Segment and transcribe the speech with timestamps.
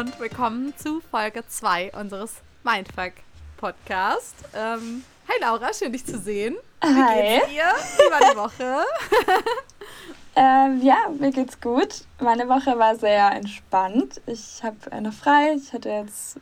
[0.00, 3.12] und willkommen zu Folge 2 unseres Mindfuck
[3.58, 4.34] Podcast.
[4.54, 6.56] Ähm, hi Laura, schön dich zu sehen.
[6.82, 7.38] Wie Hi.
[7.40, 7.64] geht's dir?
[7.98, 8.84] Wie war die Woche?
[10.36, 12.04] Ähm, ja, mir geht's gut.
[12.20, 14.22] Meine Woche war sehr entspannt.
[14.26, 15.54] Ich habe äh, noch frei.
[15.56, 16.38] Ich hatte jetzt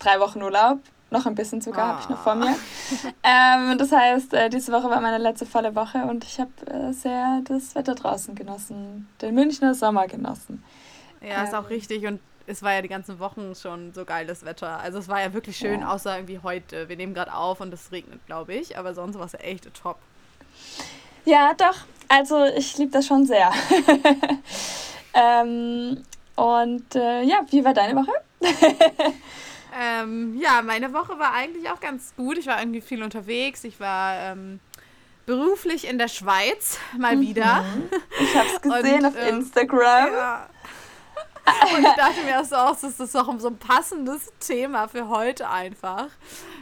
[0.00, 0.80] drei Wochen Urlaub.
[1.10, 2.54] Noch ein bisschen sogar habe ich noch vor mir.
[3.22, 6.92] Ähm, das heißt, äh, diese Woche war meine letzte volle Woche und ich habe äh,
[6.92, 9.08] sehr das Wetter draußen genossen.
[9.22, 10.62] Den Münchner Sommer genossen.
[11.22, 11.66] Ja, ist auch Ähm.
[11.66, 14.78] richtig und es war ja die ganzen Wochen schon so geiles Wetter.
[14.80, 15.92] Also es war ja wirklich schön, Ja.
[15.92, 16.88] außer irgendwie heute.
[16.88, 19.72] Wir nehmen gerade auf und es regnet, glaube ich, aber sonst war es ja echt
[19.74, 19.98] top.
[21.24, 21.76] Ja, doch.
[22.08, 23.52] Also ich liebe das schon sehr.
[25.14, 26.02] ähm,
[26.36, 28.12] und äh, ja, wie war deine Woche?
[29.74, 32.36] Ähm, ja, meine Woche war eigentlich auch ganz gut.
[32.36, 33.64] Ich war irgendwie viel unterwegs.
[33.64, 34.60] Ich war ähm,
[35.24, 37.64] beruflich in der Schweiz mal wieder.
[38.20, 40.12] Ich habe es gesehen Und, auf ähm, Instagram.
[40.12, 40.46] Ja.
[41.44, 45.48] Und ich dachte mir auch so, das ist doch so ein passendes Thema für heute
[45.48, 46.08] einfach.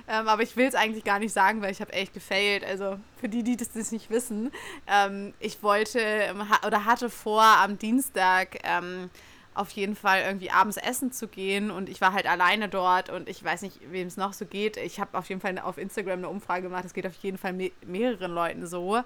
[0.09, 2.65] Ähm, aber ich will es eigentlich gar nicht sagen, weil ich habe echt gefailt.
[2.65, 4.51] Also für die, die das nicht wissen,
[4.87, 9.11] ähm, ich wollte ähm, oder hatte vor, am Dienstag ähm,
[9.55, 13.29] auf jeden Fall irgendwie abends essen zu gehen und ich war halt alleine dort und
[13.29, 14.77] ich weiß nicht, wem es noch so geht.
[14.77, 17.53] Ich habe auf jeden Fall auf Instagram eine Umfrage gemacht, es geht auf jeden Fall
[17.53, 19.03] me mehreren Leuten so.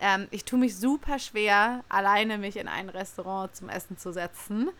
[0.00, 4.70] Ähm, ich tue mich super schwer, alleine mich in ein Restaurant zum Essen zu setzen.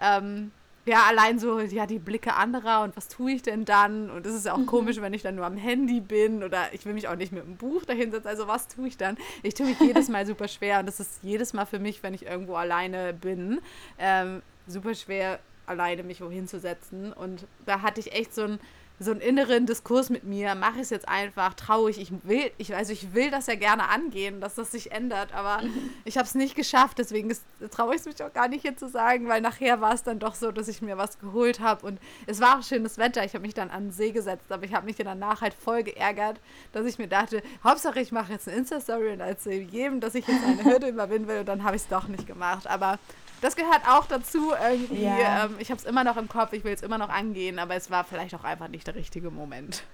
[0.00, 0.50] Ähm,
[0.86, 4.10] ja, allein so, ja, die Blicke anderer und was tue ich denn dann?
[4.10, 6.84] Und es ist ja auch komisch, wenn ich dann nur am Handy bin oder ich
[6.84, 8.28] will mich auch nicht mit einem Buch dahinsetzen.
[8.28, 9.16] Also was tue ich dann?
[9.42, 12.12] Ich tue mich jedes Mal super schwer und das ist jedes Mal für mich, wenn
[12.12, 13.60] ich irgendwo alleine bin,
[13.98, 17.14] ähm, super schwer, alleine mich wohin zu setzen.
[17.14, 18.60] Und da hatte ich echt so ein
[19.00, 22.50] so einen inneren Diskurs mit mir, mache ich es jetzt einfach, traue ich, ich will,
[22.58, 25.62] ich, also ich will das ja gerne angehen, dass das sich ändert, aber
[26.04, 27.36] ich habe es nicht geschafft, deswegen
[27.70, 30.20] traue ich es mich auch gar nicht hier zu sagen, weil nachher war es dann
[30.20, 33.34] doch so, dass ich mir was geholt habe und es war auch schönes Wetter, ich
[33.34, 36.40] habe mich dann an den See gesetzt, aber ich habe mich danach halt voll geärgert,
[36.72, 40.26] dass ich mir dachte, Hauptsache ich mache jetzt eine Insta-Story und erzähle jedem, dass ich
[40.26, 42.98] jetzt eine Hürde überwinden will und dann habe ich es doch nicht gemacht, aber
[43.44, 45.04] das gehört auch dazu irgendwie.
[45.04, 45.44] Ja.
[45.44, 47.74] Ähm, ich habe es immer noch im Kopf, ich will es immer noch angehen, aber
[47.74, 49.84] es war vielleicht auch einfach nicht der richtige Moment.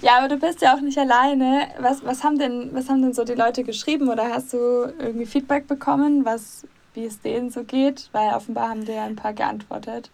[0.00, 1.68] Ja, aber du bist ja auch nicht alleine.
[1.78, 4.56] Was, was, haben denn, was haben denn so die Leute geschrieben oder hast du
[4.98, 8.08] irgendwie Feedback bekommen, was, wie es denen so geht?
[8.12, 10.10] Weil offenbar haben dir ja ein paar geantwortet.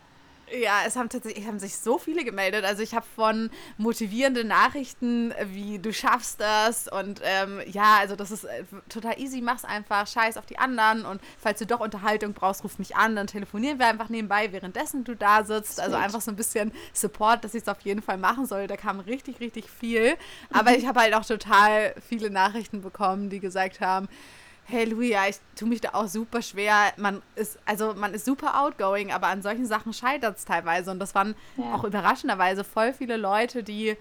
[0.59, 2.65] Ja, es haben tatsächlich haben sich so viele gemeldet.
[2.65, 8.31] Also ich habe von motivierenden Nachrichten wie du schaffst das und ähm, ja, also das
[8.31, 12.33] ist äh, total easy, mach's einfach, scheiß auf die anderen und falls du doch Unterhaltung
[12.33, 15.81] brauchst, ruf mich an, dann telefonieren wir einfach nebenbei, währenddessen du da sitzt.
[15.81, 18.67] Also einfach so ein bisschen Support, dass ich es auf jeden Fall machen soll.
[18.67, 20.17] Da kam richtig, richtig viel.
[20.53, 24.09] Aber ich habe halt auch total viele Nachrichten bekommen, die gesagt haben,
[24.71, 26.93] Hey Luia, ich tue mich da auch super schwer.
[26.97, 30.93] Man ist, also man ist super outgoing, aber an solchen Sachen scheitert es teilweise.
[30.93, 31.75] Und das waren Ja.
[31.75, 33.97] auch überraschenderweise voll viele Leute, die,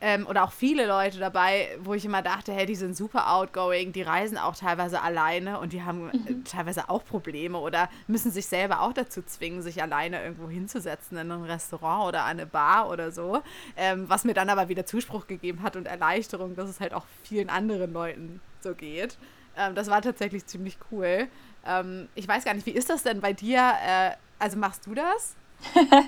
[0.00, 3.92] ähm, oder auch viele Leute dabei, wo ich immer dachte, hey, die sind super outgoing,
[3.92, 8.46] die reisen auch teilweise alleine und die haben äh, teilweise auch Probleme oder müssen sich
[8.46, 12.88] selber auch dazu zwingen, sich alleine irgendwo hinzusetzen in ein Restaurant oder an eine Bar
[12.88, 13.42] oder so.
[13.76, 17.04] Ähm, was mir dann aber wieder Zuspruch gegeben hat und Erleichterung, dass es halt auch
[17.22, 19.18] vielen anderen Leuten so geht.
[19.56, 21.28] Ähm, das war tatsächlich ziemlich cool.
[21.66, 23.58] Ähm, ich weiß gar nicht, wie ist das denn bei dir?
[23.58, 25.34] Äh, also machst du das?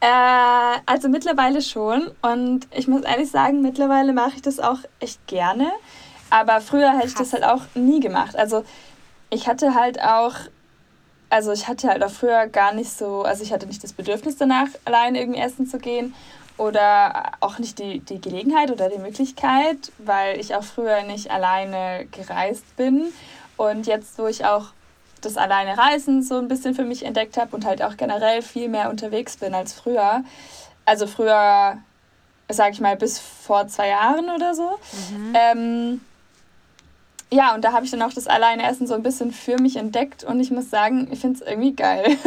[0.00, 2.10] Äh, also mittlerweile schon.
[2.20, 5.70] Und ich muss ehrlich sagen, mittlerweile mache ich das auch echt gerne.
[6.30, 8.36] Aber früher hätte ich das halt auch nie gemacht.
[8.36, 8.64] Also
[9.30, 10.34] ich hatte halt auch,
[11.30, 14.36] also ich hatte halt auch früher gar nicht so, also ich hatte nicht das Bedürfnis
[14.36, 16.14] danach, alleine irgendwie essen zu gehen.
[16.56, 22.06] Oder auch nicht die, die Gelegenheit oder die Möglichkeit, weil ich auch früher nicht alleine
[22.12, 23.12] gereist bin.
[23.56, 24.66] Und jetzt, wo ich auch
[25.20, 28.68] das alleine Reisen so ein bisschen für mich entdeckt habe und halt auch generell viel
[28.68, 30.22] mehr unterwegs bin als früher.
[30.84, 31.78] Also früher,
[32.48, 34.78] sag ich mal, bis vor zwei Jahren oder so.
[35.34, 36.00] Ähm,
[37.34, 40.22] ja, und da habe ich dann auch das Alleineessen so ein bisschen für mich entdeckt
[40.24, 42.16] und ich muss sagen, ich finde es irgendwie geil.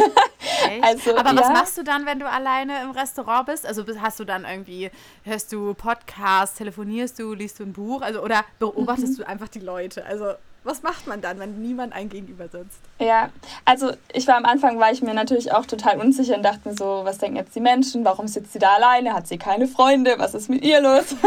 [0.82, 1.52] Also, Aber was ja.
[1.52, 3.66] machst du dann, wenn du alleine im Restaurant bist?
[3.66, 4.90] Also hast du dann irgendwie,
[5.24, 8.02] hörst du Podcasts, telefonierst du, liest du ein Buch?
[8.02, 9.16] Also oder beobachtest Mhm.
[9.22, 10.04] du einfach die Leute?
[10.04, 10.32] Also
[10.64, 12.80] was macht man dann, wenn niemand ein gegenüber sitzt?
[12.98, 13.30] Ja,
[13.64, 16.74] also ich war am Anfang, war ich mir natürlich auch total unsicher und dachte mir
[16.76, 18.04] so, was denken jetzt die Menschen?
[18.04, 19.14] Warum sitzt sie da alleine?
[19.14, 20.14] Hat sie keine Freunde?
[20.18, 21.14] Was ist mit ihr los?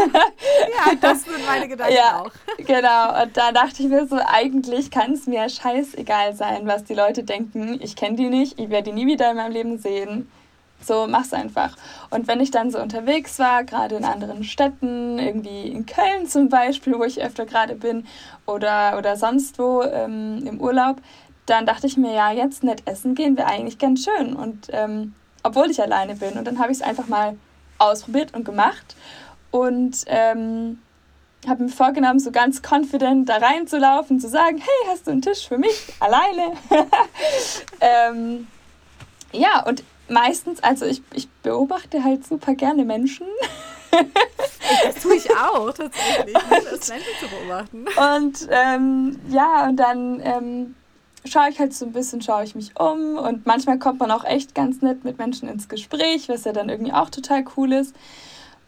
[0.84, 2.30] Ja, das sind meine Gedanken ja, auch.
[2.58, 3.22] genau.
[3.22, 7.24] Und da dachte ich mir so, eigentlich kann es mir scheißegal sein, was die Leute
[7.24, 7.78] denken.
[7.82, 10.30] Ich kenne die nicht, ich werde die nie wieder in meinem Leben sehen.
[10.82, 11.76] So, mach's einfach.
[12.10, 16.48] Und wenn ich dann so unterwegs war, gerade in anderen Städten, irgendwie in Köln zum
[16.48, 18.06] Beispiel, wo ich öfter gerade bin,
[18.46, 21.00] oder, oder sonst wo ähm, im Urlaub,
[21.46, 24.34] dann dachte ich mir, ja, jetzt nett essen gehen wäre eigentlich ganz schön.
[24.34, 26.38] Und ähm, obwohl ich alleine bin.
[26.38, 27.36] Und dann habe ich es einfach mal
[27.78, 28.96] ausprobiert und gemacht.
[29.50, 30.78] Und ähm,
[31.46, 35.46] habe mir vorgenommen, so ganz confident da reinzulaufen, zu sagen, hey, hast du einen Tisch
[35.48, 36.52] für mich alleine?
[37.80, 38.46] ähm,
[39.32, 39.82] ja, und
[40.12, 43.26] meistens, also ich, ich beobachte halt super gerne Menschen.
[43.90, 46.34] das tue ich auch tatsächlich,
[46.70, 47.84] das Menschen zu beobachten.
[47.96, 50.74] Und ähm, ja, und dann ähm,
[51.24, 54.24] schaue ich halt so ein bisschen, schaue ich mich um und manchmal kommt man auch
[54.24, 57.94] echt ganz nett mit Menschen ins Gespräch, was ja dann irgendwie auch total cool ist.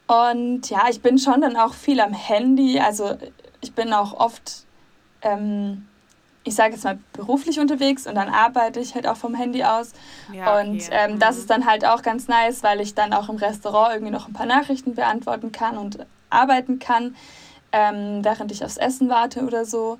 [0.06, 2.78] Und ja, ich bin schon dann auch viel am Handy.
[2.78, 3.16] Also
[3.60, 4.64] ich bin auch oft,
[5.22, 5.86] ähm,
[6.44, 9.92] ich sage jetzt mal, beruflich unterwegs und dann arbeite ich halt auch vom Handy aus.
[10.32, 10.68] Ja, okay.
[10.68, 11.40] Und ähm, das mhm.
[11.40, 14.34] ist dann halt auch ganz nice, weil ich dann auch im Restaurant irgendwie noch ein
[14.34, 17.16] paar Nachrichten beantworten kann und arbeiten kann,
[17.72, 19.98] ähm, während ich aufs Essen warte oder so.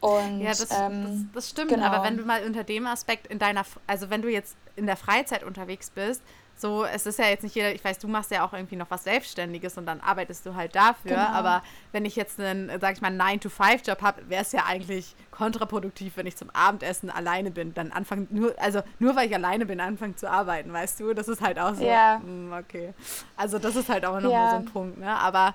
[0.00, 1.86] Und, ja, das, ähm, das, das stimmt, genau.
[1.86, 4.96] aber wenn du mal unter dem Aspekt in deiner, also wenn du jetzt in der
[4.96, 6.22] Freizeit unterwegs bist,
[6.62, 8.90] so, es ist ja jetzt nicht jeder, ich weiß, du machst ja auch irgendwie noch
[8.90, 11.16] was Selbstständiges und dann arbeitest du halt dafür.
[11.16, 11.20] Genau.
[11.20, 16.16] Aber wenn ich jetzt einen, sag ich mal, 9-to-5-Job habe, wäre es ja eigentlich kontraproduktiv,
[16.16, 17.74] wenn ich zum Abendessen alleine bin.
[17.74, 21.12] Dann anfangen, nur, also nur weil ich alleine bin, anfangen zu arbeiten, weißt du?
[21.12, 21.84] Das ist halt auch so.
[21.84, 22.20] Ja.
[22.24, 22.94] Mh, hm, okay.
[23.36, 24.50] Also das ist halt auch nochmal ja.
[24.50, 25.10] so ein Punkt, ne?
[25.10, 25.54] Aber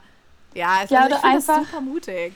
[0.54, 2.34] ja, ja also ich das super mutig.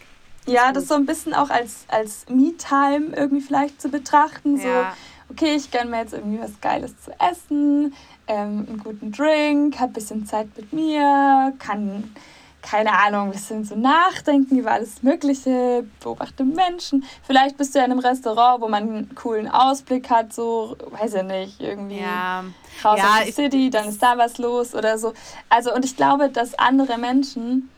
[0.47, 4.57] Ja, das so ein bisschen auch als, als Me-Time irgendwie vielleicht zu betrachten.
[4.57, 4.95] So, ja.
[5.29, 7.93] okay, ich gönne mir jetzt irgendwie was Geiles zu essen
[8.31, 12.15] ähm, einen guten Drink, habe ein bisschen Zeit mit mir, kann,
[12.61, 17.03] keine Ahnung, ein bisschen so nachdenken über alles Mögliche, beobachte Menschen.
[17.23, 21.15] Vielleicht bist du ja in einem Restaurant, wo man einen coolen Ausblick hat, so, weiß
[21.15, 22.45] ich nicht, irgendwie ja.
[22.83, 25.13] raus ja, in die City, dann ist da was los oder so.
[25.49, 27.69] Also, und ich glaube, dass andere Menschen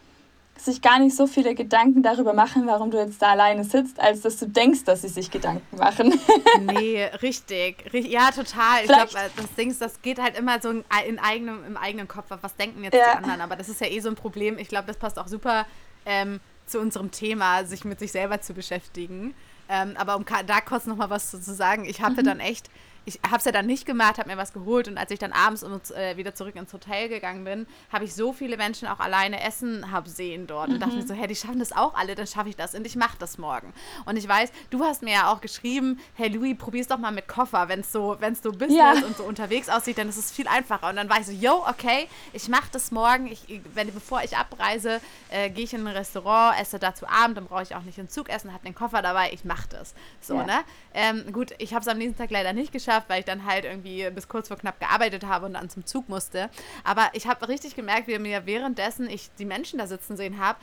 [0.56, 4.22] sich gar nicht so viele Gedanken darüber machen, warum du jetzt da alleine sitzt, als
[4.22, 6.14] dass du denkst, dass sie sich Gedanken machen.
[6.62, 7.92] nee, richtig.
[7.92, 8.82] Ja, total.
[8.82, 12.08] Ich glaube, äh, das Ding ist, das geht halt immer so in eigenem, im eigenen
[12.08, 13.12] Kopf Was denken jetzt ja.
[13.12, 13.42] die anderen?
[13.42, 14.58] Aber das ist ja eh so ein Problem.
[14.58, 15.66] Ich glaube, das passt auch super
[16.06, 19.34] ähm, zu unserem Thema, sich mit sich selber zu beschäftigen.
[19.70, 22.26] Ähm, aber um da kurz noch mal was zu sagen, ich hatte mhm.
[22.26, 22.70] dann echt
[23.06, 25.34] ich habe es ja dann nicht gemacht, habe mir was geholt und als ich dann
[25.34, 29.00] abends um, äh, wieder zurück ins Hotel gegangen bin, habe ich so viele Menschen auch
[29.00, 30.76] alleine essen habe sehen dort mhm.
[30.76, 31.08] und dachte mir mhm.
[31.08, 33.38] so, hey, die schaffen das auch alle, dann schaffe ich das und ich mache das
[33.38, 33.74] morgen.
[34.06, 37.28] Und ich weiß, du hast mir ja auch geschrieben, hey Louis, probier's doch mal mit
[37.28, 39.06] Koffer, wenn es so, wenn so Business ja.
[39.06, 40.90] und so unterwegs aussieht, dann ist es viel einfacher.
[40.90, 44.38] Und dann war ich so, yo, okay, ich mache das morgen, ich, wenn, bevor ich
[44.38, 47.98] abreise, äh, gehe ich in ein Restaurant, esse dazu Abend, dann brauche ich auch nicht
[47.98, 49.94] in Zug essen, habe den Koffer dabei, ich mache das.
[50.22, 50.46] So, ja.
[50.46, 50.60] ne?
[50.94, 53.45] Ähm, gut, ich habe es am nächsten Tag leider nicht geschafft, geschafft, weil ich dann
[53.45, 56.50] halt irgendwie bis kurz vor knapp gearbeitet habe und dann zum Zug musste.
[56.84, 60.60] Aber ich habe richtig gemerkt, wie mir währenddessen ich die Menschen da sitzen sehen habe,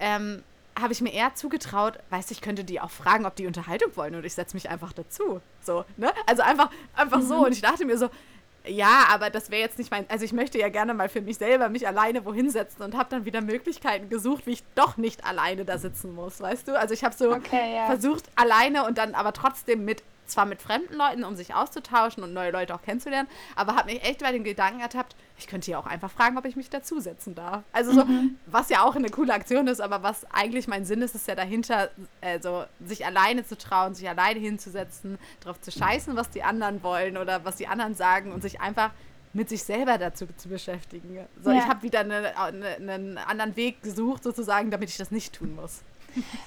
[0.00, 0.42] ähm,
[0.80, 3.94] habe ich mir eher zugetraut, weißt du, ich könnte die auch fragen, ob die Unterhaltung
[3.94, 5.40] wollen und ich setze mich einfach dazu.
[5.60, 6.10] So, ne?
[6.26, 7.26] Also einfach, einfach mhm.
[7.26, 7.46] so.
[7.46, 8.08] Und ich dachte mir so,
[8.64, 10.08] ja, aber das wäre jetzt nicht mein.
[10.08, 13.10] Also ich möchte ja gerne mal für mich selber mich alleine wohin setzen und habe
[13.10, 16.78] dann wieder Möglichkeiten gesucht, wie ich doch nicht alleine da sitzen muss, weißt du?
[16.78, 17.86] Also ich habe so okay, ja.
[17.86, 22.32] versucht alleine und dann aber trotzdem mit zwar mit fremden Leuten, um sich auszutauschen und
[22.32, 25.78] neue Leute auch kennenzulernen, aber habe mich echt bei den Gedanken ertappt, ich könnte hier
[25.78, 27.62] auch einfach fragen, ob ich mich dazusetzen darf.
[27.72, 28.36] Also so, mhm.
[28.46, 31.34] was ja auch eine coole Aktion ist, aber was eigentlich mein Sinn ist, ist ja
[31.34, 36.82] dahinter, also sich alleine zu trauen, sich alleine hinzusetzen, darauf zu scheißen, was die anderen
[36.82, 38.90] wollen oder was die anderen sagen und sich einfach
[39.32, 41.26] mit sich selber dazu zu beschäftigen.
[41.42, 41.58] So, ja.
[41.58, 45.54] ich habe wieder eine, eine, einen anderen Weg gesucht, sozusagen, damit ich das nicht tun
[45.54, 45.82] muss.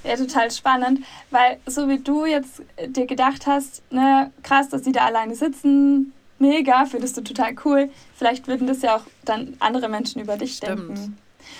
[0.03, 4.91] Ja, total spannend, weil so wie du jetzt dir gedacht hast, ne, krass, dass die
[4.91, 7.89] da alleine sitzen, mega, findest du total cool.
[8.15, 10.79] Vielleicht würden das ja auch dann andere Menschen über dich Stimmt.
[10.79, 11.17] denken.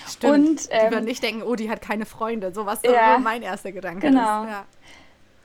[0.08, 0.34] Stimmt.
[0.34, 2.52] Und, ähm, die würden nicht denken, oh, die hat keine Freunde.
[2.52, 4.44] So was ja, mein erster Gedanke genau.
[4.44, 4.50] ist.
[4.50, 4.64] Ja.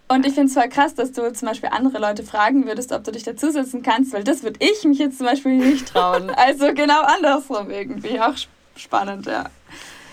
[0.08, 3.04] Und ich finde es voll krass, dass du zum Beispiel andere Leute fragen würdest, ob
[3.06, 6.30] du dich dazusetzen kannst, weil das würde ich mich jetzt zum Beispiel nicht trauen.
[6.36, 8.20] also genau andersrum irgendwie.
[8.20, 8.36] Auch
[8.76, 9.46] spannend, ja.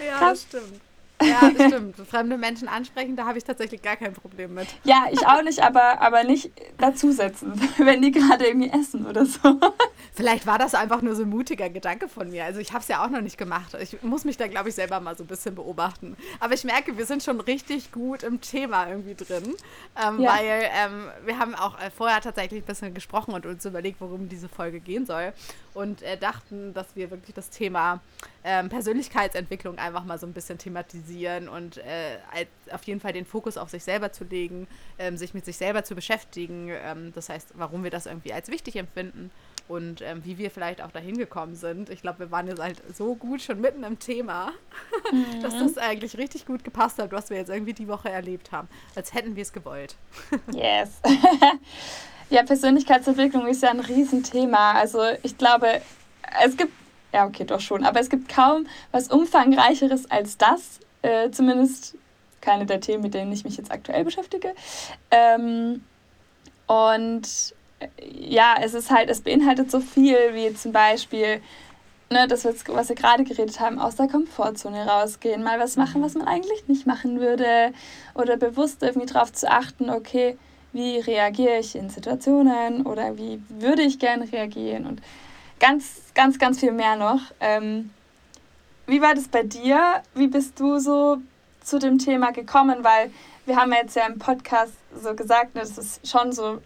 [0.05, 0.47] Ja, krass.
[0.51, 0.81] das stimmt.
[1.23, 1.97] Ja, das stimmt.
[2.09, 4.69] Fremde Menschen ansprechen, da habe ich tatsächlich gar kein Problem mit.
[4.85, 9.61] Ja, ich auch nicht, aber, aber nicht dazusetzen, wenn die gerade irgendwie essen oder so.
[10.15, 12.45] Vielleicht war das einfach nur so ein mutiger Gedanke von mir.
[12.45, 13.77] Also ich habe es ja auch noch nicht gemacht.
[13.81, 16.17] Ich muss mich da, glaube ich, selber mal so ein bisschen beobachten.
[16.41, 19.55] Aber ich merke, wir sind schon richtig gut im Thema irgendwie drin,
[19.97, 20.37] ähm, ja.
[20.37, 24.29] weil ähm, wir haben auch äh, vorher tatsächlich ein bisschen gesprochen und uns überlegt, worum
[24.29, 25.33] diese Folge gehen soll.
[25.75, 28.01] Und äh, dachten, dass wir wirklich das Thema
[28.43, 31.08] ähm, Persönlichkeitsentwicklung einfach mal so ein bisschen thematisieren
[31.49, 32.19] und äh,
[32.73, 34.67] auf jeden Fall den Fokus auf sich selber zu legen,
[34.99, 36.71] ähm, sich mit sich selber zu beschäftigen.
[36.71, 39.31] Ähm, das heißt, warum wir das irgendwie als wichtig empfinden.
[39.69, 41.91] und ähm, wie wir vielleicht auch dahin gekommen sind.
[41.91, 44.53] Ich glaube, wir waren jetzt halt so gut schon mitten im Thema,
[45.13, 45.43] mhm.
[45.43, 48.69] dass das eigentlich richtig gut gepasst hat, was wir jetzt irgendwie die Woche erlebt haben,
[48.95, 49.97] als hätten wir es gewollt.
[50.53, 51.01] yes.
[52.31, 54.73] ja, Persönlichkeitsentwicklung ist ja ein Riesenthema.
[54.73, 55.83] Also ich glaube,
[56.45, 56.73] es gibt,
[57.13, 61.97] ja okay, doch schon, aber es gibt kaum was umfangreicheres als das, äh, zumindest
[62.41, 64.55] keine der Themen, mit denen ich mich jetzt aktuell beschäftige.
[65.11, 65.83] Ähm,
[66.67, 67.55] und
[68.11, 71.41] ja, es ist halt, es beinhaltet so viel wie zum Beispiel,
[72.11, 76.15] ne, das, was wir gerade geredet haben, aus der Komfortzone rausgehen, mal was machen, was
[76.15, 77.73] man eigentlich nicht machen würde
[78.15, 80.37] oder bewusst irgendwie darauf zu achten, okay,
[80.73, 85.01] wie reagiere ich in Situationen oder wie würde ich gerne reagieren und
[85.61, 87.21] ganz, ganz, ganz viel mehr noch.
[87.41, 87.91] Ähm,
[88.89, 90.03] wie war das bei dir?
[90.15, 91.19] Wie bist du so
[91.63, 92.83] zu dem Thema gekommen?
[92.83, 93.13] Weil
[93.47, 96.61] wir haben jetzt ja im Podcast so gesagt, ne, das ist schon so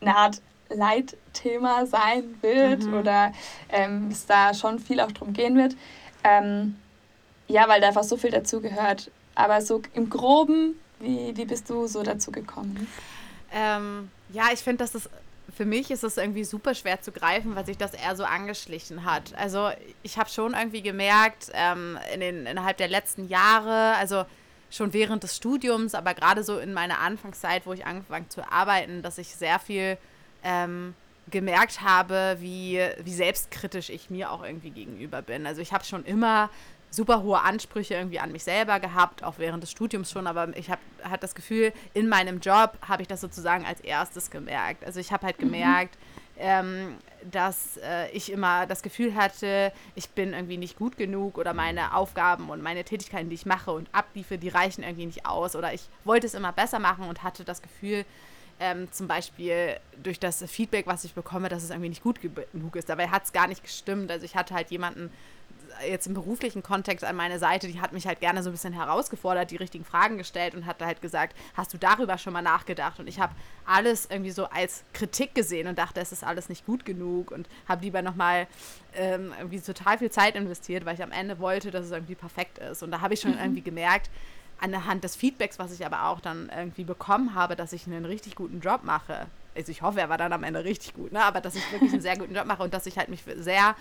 [0.00, 2.94] eine Art Leitthema sein wird mhm.
[2.94, 3.32] oder
[3.70, 5.74] ähm, es da schon viel auch drum gehen wird.
[6.22, 6.76] Ähm,
[7.48, 9.10] ja, weil da einfach so viel dazu gehört.
[9.34, 12.86] Aber so im Groben, wie, wie bist du so dazu gekommen?
[13.52, 15.08] Ähm, ja, ich finde, dass es
[15.56, 19.04] für mich ist es irgendwie super schwer zu greifen, weil sich das eher so angeschlichen
[19.04, 19.34] hat.
[19.36, 19.70] Also
[20.02, 24.24] ich habe schon irgendwie gemerkt, ähm, in den, innerhalb der letzten Jahre, also
[24.70, 29.02] schon während des Studiums, aber gerade so in meiner Anfangszeit, wo ich angefangen zu arbeiten,
[29.02, 29.96] dass ich sehr viel
[30.42, 30.94] ähm,
[31.30, 35.46] gemerkt habe, wie, wie selbstkritisch ich mir auch irgendwie gegenüber bin.
[35.46, 36.50] Also ich habe schon immer
[36.94, 40.70] super hohe Ansprüche irgendwie an mich selber gehabt, auch während des Studiums schon, aber ich
[40.70, 44.84] habe halt das Gefühl, in meinem Job habe ich das sozusagen als erstes gemerkt.
[44.84, 45.44] Also ich habe halt mhm.
[45.44, 46.38] gemerkt, mhm.
[46.38, 46.94] ähm,
[47.30, 51.94] dass äh, ich immer das Gefühl hatte, ich bin irgendwie nicht gut genug oder meine
[51.94, 55.72] Aufgaben und meine Tätigkeiten, die ich mache und abliefe, die reichen irgendwie nicht aus oder
[55.72, 58.04] ich wollte es immer besser machen und hatte das Gefühl,
[58.60, 62.76] ähm, zum Beispiel durch das Feedback, was ich bekomme, dass es irgendwie nicht gut genug
[62.76, 62.88] ist.
[62.88, 64.10] Dabei hat es gar nicht gestimmt.
[64.10, 65.10] Also ich hatte halt jemanden
[65.88, 68.72] jetzt im beruflichen Kontext an meiner Seite, die hat mich halt gerne so ein bisschen
[68.72, 73.00] herausgefordert, die richtigen Fragen gestellt und hat halt gesagt, hast du darüber schon mal nachgedacht?
[73.00, 73.34] Und ich habe
[73.66, 77.48] alles irgendwie so als Kritik gesehen und dachte, es ist alles nicht gut genug und
[77.68, 78.46] habe lieber nochmal
[78.94, 82.58] ähm, irgendwie total viel Zeit investiert, weil ich am Ende wollte, dass es irgendwie perfekt
[82.58, 82.82] ist.
[82.82, 83.38] Und da habe ich schon mhm.
[83.38, 84.10] irgendwie gemerkt,
[84.60, 88.34] anhand des Feedbacks, was ich aber auch dann irgendwie bekommen habe, dass ich einen richtig
[88.34, 89.26] guten Job mache.
[89.56, 91.22] Also ich hoffe, er war dann am Ende richtig gut, ne?
[91.22, 93.76] aber dass ich wirklich einen sehr guten Job mache und dass ich halt mich sehr,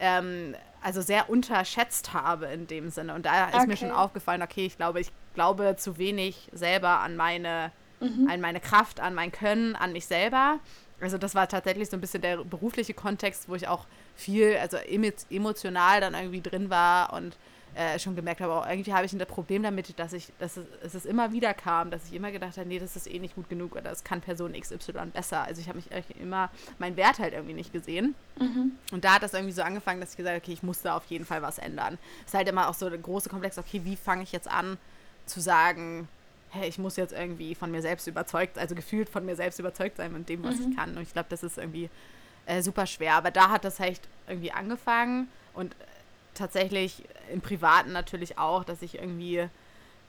[0.00, 3.14] ähm, also sehr unterschätzt habe in dem Sinne.
[3.14, 7.16] Und da ist mir schon aufgefallen, okay, ich glaube, ich glaube zu wenig selber an
[7.16, 8.28] meine, mhm.
[8.30, 10.60] an meine Kraft, an mein Können, an mich selber.
[11.00, 14.78] Also das war tatsächlich so ein bisschen der berufliche Kontext, wo ich auch viel, also
[14.78, 17.36] emotional dann irgendwie drin war und
[17.76, 20.64] äh, schon gemerkt habe, auch irgendwie habe ich ein Problem damit, dass ich, dass es,
[20.82, 23.34] dass es immer wieder kam, dass ich immer gedacht habe, nee, das ist eh nicht
[23.34, 25.42] gut genug oder das kann Person XY besser.
[25.42, 28.14] Also ich habe mich immer meinen Wert halt irgendwie nicht gesehen.
[28.40, 28.72] Mhm.
[28.92, 31.04] Und da hat das irgendwie so angefangen, dass ich gesagt habe, okay, ich musste auf
[31.06, 31.98] jeden Fall was ändern.
[32.20, 34.78] Es ist halt immer auch so der große Komplex, okay, wie fange ich jetzt an
[35.26, 36.08] zu sagen,
[36.48, 39.98] hey, ich muss jetzt irgendwie von mir selbst überzeugt, also gefühlt von mir selbst überzeugt
[39.98, 40.70] sein mit dem, was mhm.
[40.70, 40.96] ich kann.
[40.96, 41.90] Und ich glaube, das ist irgendwie
[42.46, 43.14] äh, super schwer.
[43.16, 45.76] Aber da hat das halt irgendwie angefangen und
[46.36, 49.48] tatsächlich im Privaten natürlich auch, dass ich irgendwie,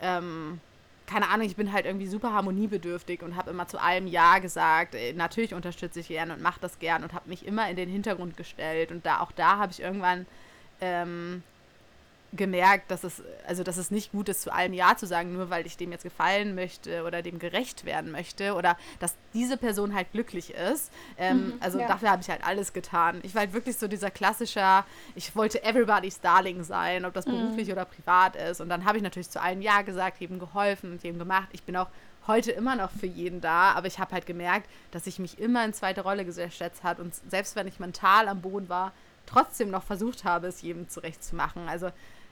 [0.01, 0.59] ähm,
[1.07, 4.95] keine Ahnung, ich bin halt irgendwie super harmoniebedürftig und habe immer zu allem Ja gesagt.
[4.95, 7.89] Äh, natürlich unterstütze ich gern und mache das gern und habe mich immer in den
[7.89, 8.91] Hintergrund gestellt.
[8.91, 10.25] Und da auch da habe ich irgendwann
[10.81, 11.43] ähm,
[12.33, 15.49] gemerkt, dass es, also dass es nicht gut ist, zu allem Ja zu sagen, nur
[15.49, 19.95] weil ich dem jetzt gefallen möchte oder dem gerecht werden möchte oder dass diese Person
[19.95, 20.91] halt glücklich ist.
[21.17, 21.87] Ähm, mhm, also ja.
[21.87, 23.19] dafür habe ich halt alles getan.
[23.23, 24.83] Ich war halt wirklich so dieser klassische,
[25.15, 27.31] ich wollte everybody's Darling sein, ob das mhm.
[27.31, 28.59] beruflich oder privat ist.
[28.59, 31.47] Und dann habe ich natürlich zu allen Ja gesagt, jedem geholfen und jedem gemacht.
[31.53, 31.87] Ich bin auch
[32.27, 35.63] heute immer noch für jeden da, aber ich habe halt gemerkt, dass ich mich immer
[35.63, 38.91] in zweite Rolle gesetzt hat und selbst wenn ich mental am Boden war,
[39.27, 41.69] trotzdem noch versucht habe, es jedem zurechtzumachen.
[41.69, 41.91] Also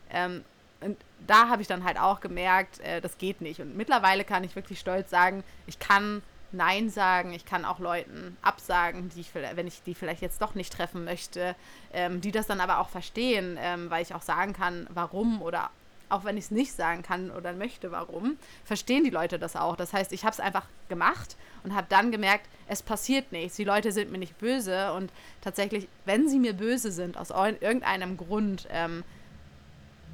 [0.10, 0.44] ähm,
[0.82, 3.62] und da habe ich dann halt auch gemerkt, äh, das geht nicht.
[3.62, 6.22] Und mittlerweile kann ich wirklich stolz sagen, ich kann
[6.52, 10.56] Nein sagen, ich kann auch Leuten absagen, die ich, wenn ich die vielleicht jetzt doch
[10.56, 11.56] nicht treffen möchte,
[11.92, 15.70] ähm, die das dann aber auch verstehen, ähm, weil ich auch sagen kann, warum oder
[16.10, 19.76] auch wenn ich es nicht sagen kann oder möchte, warum, verstehen die Leute das auch.
[19.76, 23.58] Das heißt, ich habe es einfach gemacht und habe dann gemerkt, es passiert nichts.
[23.58, 28.18] Die Leute sind mir nicht böse und tatsächlich, wenn sie mir böse sind, aus irgendeinem
[28.18, 29.04] Grund, ähm,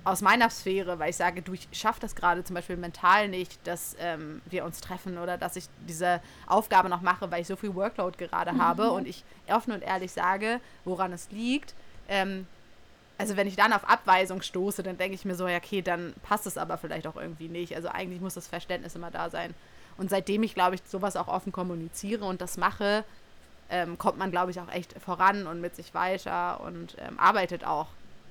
[0.03, 3.65] aus meiner Sphäre, weil ich sage, du, ich schaffe das gerade zum Beispiel mental nicht,
[3.67, 7.55] dass ähm, wir uns treffen oder dass ich diese Aufgabe noch mache, weil ich so
[7.55, 8.62] viel Workload gerade mhm.
[8.62, 11.75] habe und ich offen und ehrlich sage, woran es liegt.
[12.10, 12.48] Ähm,
[13.22, 16.13] also wenn ich dann auf Abweisung stoße, dann denke ich mir so, ja, okay, dann
[16.24, 17.75] passt es aber vielleicht auch irgendwie nicht.
[17.75, 19.54] Also eigentlich muss das Verständnis immer da sein.
[19.98, 23.04] Und seitdem ich, glaube ich, sowas auch offen kommuniziere und das mache,
[23.70, 27.63] ähm, kommt man, glaube ich, auch echt voran und mit sich weiter und ähm, arbeitet
[27.63, 27.88] auch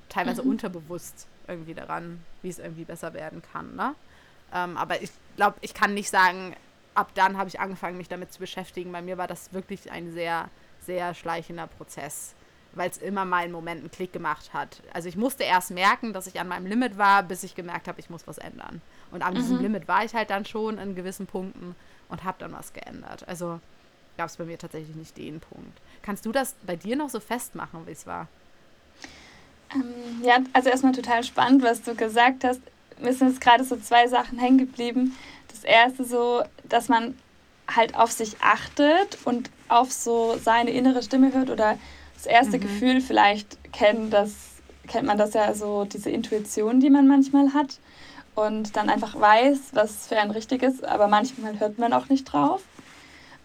[0.09, 0.51] teilweise mhm.
[0.51, 3.75] unterbewusst irgendwie daran, wie es irgendwie besser werden kann.
[3.75, 3.95] Ne?
[4.53, 6.55] Ähm, aber ich glaube, ich kann nicht sagen,
[6.93, 8.91] ab dann habe ich angefangen, mich damit zu beschäftigen.
[8.91, 10.49] Bei mir war das wirklich ein sehr,
[10.81, 12.33] sehr schleichender Prozess,
[12.73, 14.81] weil es immer mal in Momenten Klick gemacht hat.
[14.93, 17.99] Also ich musste erst merken, dass ich an meinem Limit war, bis ich gemerkt habe,
[17.99, 18.81] ich muss was ändern.
[19.11, 19.37] Und an mhm.
[19.37, 21.75] diesem Limit war ich halt dann schon in gewissen Punkten
[22.09, 23.27] und habe dann was geändert.
[23.27, 23.59] Also
[24.17, 25.79] gab es bei mir tatsächlich nicht den Punkt.
[26.01, 28.27] Kannst du das bei dir noch so festmachen, wie es war?
[29.73, 32.61] Ähm, ja, also erstmal total spannend, was du gesagt hast.
[32.99, 35.17] Mir sind jetzt gerade so zwei Sachen hängen geblieben.
[35.47, 37.17] Das erste so, dass man
[37.75, 41.77] halt auf sich achtet und auf so seine innere Stimme hört oder
[42.23, 42.61] das erste mhm.
[42.61, 44.31] Gefühl vielleicht kennt, das
[44.87, 47.79] kennt man das ja so, diese Intuition, die man manchmal hat
[48.35, 52.25] und dann einfach weiß, was für ein richtig ist, aber manchmal hört man auch nicht
[52.25, 52.61] drauf.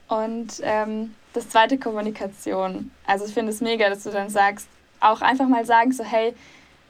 [0.09, 2.91] Und ähm, das zweite Kommunikation.
[3.07, 4.69] Also ich finde es mega, dass du dann sagst,
[5.01, 6.35] auch einfach mal sagen, so hey,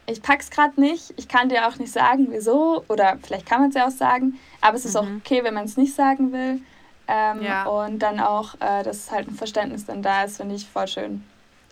[0.06, 3.70] ich pack's gerade nicht, ich kann dir auch nicht sagen, wieso, oder vielleicht kann man
[3.70, 5.00] es ja auch sagen, aber es ist mhm.
[5.00, 6.60] auch okay, wenn man es nicht sagen will.
[7.08, 7.64] Ähm, ja.
[7.64, 11.24] Und dann auch, äh, dass halt ein Verständnis dann da ist, finde ich voll schön.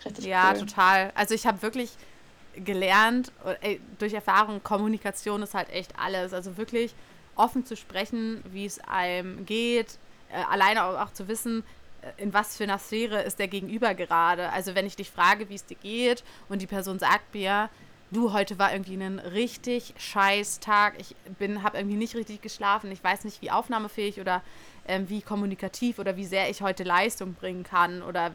[0.05, 0.59] Richtig ja, cool.
[0.59, 1.11] total.
[1.15, 1.91] Also ich habe wirklich
[2.55, 3.31] gelernt,
[3.61, 6.33] ey, durch Erfahrung, Kommunikation ist halt echt alles.
[6.33, 6.93] Also wirklich
[7.35, 9.97] offen zu sprechen, wie es einem geht,
[10.31, 11.63] äh, alleine auch, auch, zu wissen,
[12.01, 14.51] äh, in was für einer Sphäre ist der Gegenüber gerade.
[14.51, 17.69] Also wenn ich dich frage, wie es dir geht und die Person sagt mir,
[18.11, 22.91] du, heute war irgendwie ein richtig scheiß Tag, ich bin, habe irgendwie nicht richtig geschlafen,
[22.91, 24.41] ich weiß nicht, wie aufnahmefähig oder
[24.87, 28.31] ähm, wie kommunikativ oder wie sehr ich heute Leistung bringen kann oder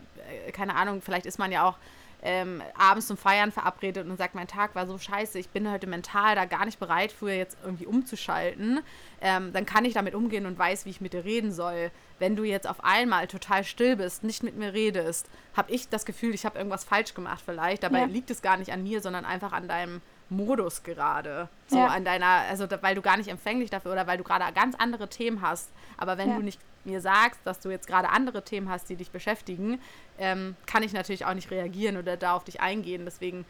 [0.46, 1.76] äh, keine Ahnung, vielleicht ist man ja auch
[2.22, 5.86] ähm, abends zum Feiern verabredet und sagt, mein Tag war so scheiße, ich bin heute
[5.86, 8.80] mental da gar nicht bereit für jetzt irgendwie umzuschalten,
[9.20, 11.90] ähm, dann kann ich damit umgehen und weiß, wie ich mit dir reden soll.
[12.18, 16.04] Wenn du jetzt auf einmal total still bist, nicht mit mir redest, habe ich das
[16.04, 17.82] Gefühl, ich habe irgendwas falsch gemacht vielleicht.
[17.82, 18.04] Dabei ja.
[18.06, 21.48] liegt es gar nicht an mir, sondern einfach an deinem Modus gerade.
[21.66, 21.86] So ja.
[21.86, 25.08] an deiner, also weil du gar nicht empfänglich dafür oder weil du gerade ganz andere
[25.08, 25.70] Themen hast.
[25.96, 26.36] Aber wenn ja.
[26.36, 29.80] du nicht mir sagst, dass du jetzt gerade andere Themen hast, die dich beschäftigen,
[30.18, 33.04] ähm, kann ich natürlich auch nicht reagieren oder da auf dich eingehen.
[33.04, 33.44] Deswegen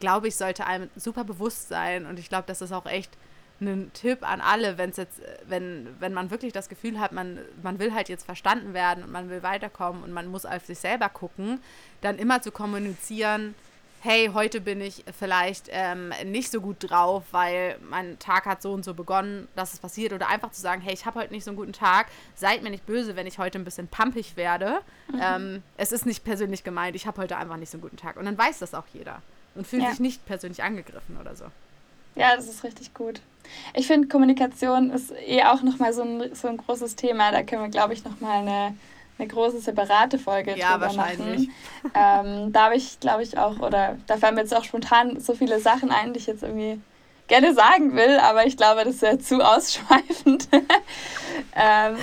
[0.00, 3.16] glaube ich, sollte einem super bewusst sein und ich glaube, das ist auch echt
[3.60, 7.38] ein Tipp an alle, wenn es jetzt, wenn, wenn man wirklich das Gefühl hat, man,
[7.62, 10.80] man will halt jetzt verstanden werden und man will weiterkommen und man muss auf sich
[10.80, 11.60] selber gucken,
[12.00, 13.54] dann immer zu kommunizieren,
[14.04, 18.72] hey, heute bin ich vielleicht ähm, nicht so gut drauf, weil mein Tag hat so
[18.72, 20.12] und so begonnen, dass es passiert.
[20.12, 22.08] Oder einfach zu sagen, hey, ich habe heute nicht so einen guten Tag.
[22.34, 24.80] Seid mir nicht böse, wenn ich heute ein bisschen pumpig werde.
[25.12, 25.20] Mhm.
[25.22, 28.16] Ähm, es ist nicht persönlich gemeint, ich habe heute einfach nicht so einen guten Tag.
[28.16, 29.22] Und dann weiß das auch jeder
[29.54, 29.90] und fühlt ja.
[29.90, 31.44] sich nicht persönlich angegriffen oder so.
[32.16, 33.20] Ja, das ist richtig gut.
[33.72, 37.30] Ich finde, Kommunikation ist eh auch nochmal so ein, so ein großes Thema.
[37.30, 38.76] Da können wir, glaube ich, nochmal eine
[39.22, 41.48] eine große separate Folge ja, drüber wahrscheinlich.
[41.82, 41.92] machen.
[41.94, 45.34] Ähm, da habe ich, glaube ich, auch, oder da fallen mir jetzt auch spontan so
[45.34, 46.80] viele Sachen ein, die ich jetzt irgendwie
[47.28, 50.48] gerne sagen will, aber ich glaube, das wäre zu ausschweifend.
[51.56, 51.96] ähm,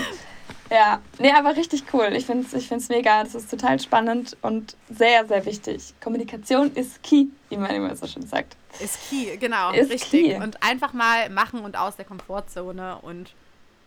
[0.72, 2.10] ja, nee, aber richtig cool.
[2.14, 3.24] Ich finde es ich find's mega.
[3.24, 5.94] Das ist total spannend und sehr, sehr wichtig.
[6.02, 8.56] Kommunikation ist key, wie man immer so schön sagt.
[8.80, 9.72] Ist key, genau.
[9.72, 10.26] Ist richtig.
[10.26, 10.36] Key.
[10.36, 13.00] Und einfach mal machen und aus der Komfortzone.
[13.02, 13.34] Und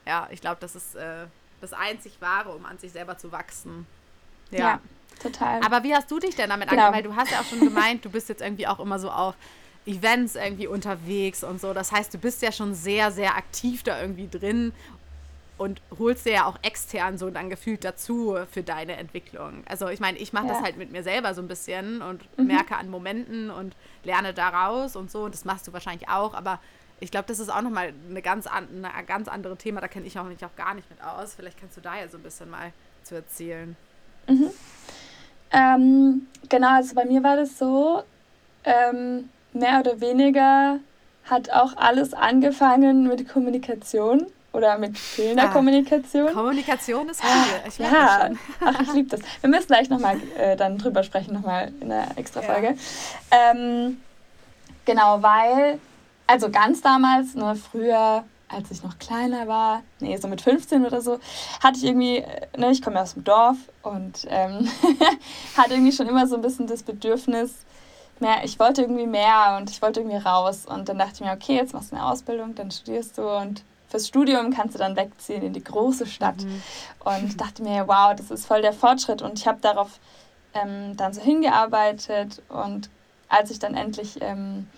[0.07, 1.27] ja, ich glaube, das ist äh,
[1.62, 3.87] das einzig Wahre, um an sich selber zu wachsen.
[4.51, 4.59] Ja.
[4.59, 4.81] ja
[5.22, 5.61] total.
[5.64, 6.87] Aber wie hast du dich denn damit genau.
[6.87, 7.05] angefangen?
[7.05, 9.35] Weil du hast ja auch schon gemeint, du bist jetzt irgendwie auch immer so auf
[9.87, 11.72] Events irgendwie unterwegs und so.
[11.72, 14.72] Das heißt, du bist ja schon sehr, sehr aktiv da irgendwie drin
[15.59, 19.62] und holst dir ja auch extern so dann gefühlt dazu für deine Entwicklung.
[19.66, 20.55] Also ich meine, ich mache ja.
[20.55, 22.46] das halt mit mir selber so ein bisschen und mhm.
[22.46, 25.25] merke an Momenten und lerne daraus und so.
[25.25, 26.61] Und das machst du wahrscheinlich auch, aber
[27.03, 29.81] ich glaube, das ist auch nochmal eine ganz, an, eine ganz andere Thema.
[29.81, 31.35] Da kenne ich auch mich auch gar nicht mit aus.
[31.35, 33.77] Vielleicht kannst du da ja so ein bisschen mal zu erzählen.
[34.29, 34.51] Mhm.
[35.51, 38.05] Ähm, genau, also bei mir war das so,
[38.65, 40.79] ähm, mehr oder weniger
[41.25, 46.33] hat auch alles angefangen mit Kommunikation oder mit fehlender ah, Kommunikation.
[46.33, 47.31] Kommunikation ist viel.
[47.67, 49.21] Ich ja, ach, ich liebe das.
[49.41, 52.77] Wir müssen gleich nochmal äh, dann drüber sprechen, nochmal in der extra Folge.
[53.33, 53.53] Ja.
[53.53, 54.01] Ähm,
[54.85, 55.79] genau, weil
[56.27, 61.01] also ganz damals, ne, früher, als ich noch kleiner war, nee, so mit 15 oder
[61.01, 61.19] so,
[61.63, 64.69] hatte ich irgendwie, äh, ne, ich komme ja aus dem Dorf und ähm,
[65.57, 67.65] hatte irgendwie schon immer so ein bisschen das Bedürfnis,
[68.23, 70.65] mehr, ich wollte irgendwie mehr und ich wollte irgendwie raus.
[70.65, 73.65] Und dann dachte ich mir, okay, jetzt machst du eine Ausbildung, dann studierst du und
[73.89, 76.43] fürs Studium kannst du dann wegziehen in die große Stadt.
[76.43, 76.63] Mhm.
[77.01, 79.21] Und dachte mir, wow, das ist voll der Fortschritt.
[79.21, 79.99] Und ich habe darauf
[80.55, 82.89] ähm, dann so hingearbeitet und
[83.29, 84.69] als ich dann endlich ähm,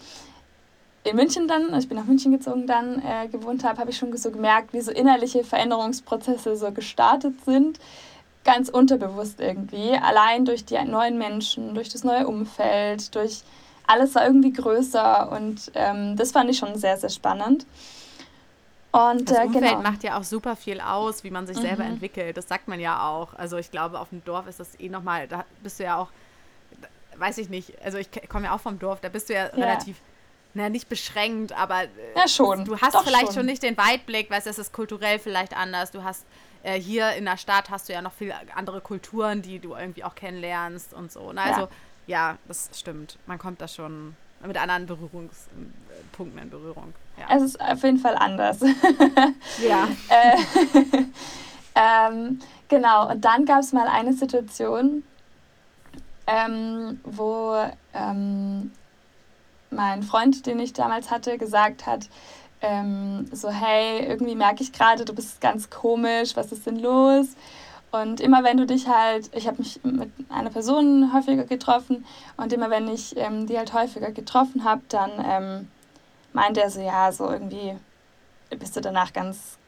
[1.04, 3.98] in München dann, also ich bin nach München gezogen dann, äh, gewohnt habe, habe ich
[3.98, 7.78] schon so gemerkt, wie so innerliche Veränderungsprozesse so gestartet sind.
[8.44, 9.92] ganz unterbewusst irgendwie.
[9.92, 13.42] Allein durch die neuen Menschen, durch das neue Umfeld, durch
[13.86, 17.66] alles war irgendwie größer und ähm, das fand ich schon sehr, sehr spannend.
[18.92, 19.82] Und, das äh, Umfeld genau.
[19.82, 21.62] macht ja auch super viel aus, wie man sich mhm.
[21.62, 22.36] selber entwickelt.
[22.36, 23.34] Das sagt man ja auch.
[23.34, 26.08] Also ich glaube, auf dem Dorf ist das eh nochmal, da bist du ja auch,
[27.16, 29.64] weiß ich nicht, also ich komme ja auch vom Dorf, da bist du ja, ja.
[29.64, 29.96] relativ
[30.54, 32.64] na, nicht beschränkt, aber äh, ja, schon.
[32.64, 33.34] du hast Doch vielleicht schon.
[33.34, 33.46] schon.
[33.46, 35.90] nicht den Weitblick, du, es ist kulturell vielleicht anders.
[35.90, 36.24] Du hast
[36.62, 40.04] äh, hier in der Stadt hast du ja noch viele andere Kulturen, die du irgendwie
[40.04, 41.32] auch kennenlernst und so.
[41.32, 41.42] Ne?
[41.42, 41.68] Also ja.
[42.06, 43.18] ja, das stimmt.
[43.26, 46.94] Man kommt da schon mit anderen Berührungspunkten in Berührung.
[47.18, 47.36] Ja.
[47.36, 48.60] Es ist auf jeden Fall anders.
[49.66, 49.88] ja.
[50.08, 50.36] äh,
[51.74, 52.38] ähm,
[52.68, 55.02] genau, und dann gab es mal eine Situation,
[56.26, 57.56] ähm, wo
[57.92, 58.72] ähm,
[59.74, 62.08] mein Freund, den ich damals hatte, gesagt hat,
[62.60, 67.26] ähm, so, hey, irgendwie merke ich gerade, du bist ganz komisch, was ist denn los?
[67.92, 72.04] Und immer wenn du dich halt, ich habe mich mit einer Person häufiger getroffen
[72.36, 75.68] und immer wenn ich ähm, die halt häufiger getroffen habe, dann ähm,
[76.32, 77.76] meinte er so, ja, so irgendwie
[78.50, 79.58] bist du danach ganz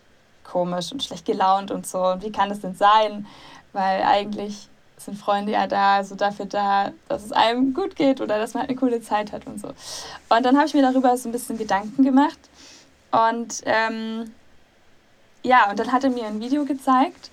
[0.42, 2.05] komisch und schlecht gelaunt und so.
[2.05, 3.27] Und wie kann das denn sein?
[3.73, 8.39] Weil eigentlich sind Freunde ja da, so dafür da, dass es einem gut geht oder
[8.39, 9.69] dass man halt eine coole Zeit hat und so.
[9.69, 12.39] Und dann habe ich mir darüber so ein bisschen Gedanken gemacht.
[13.11, 14.33] Und ähm,
[15.43, 17.31] ja, und dann hat er mir ein Video gezeigt